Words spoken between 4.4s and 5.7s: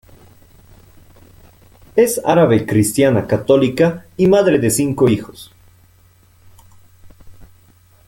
de cinco hijos.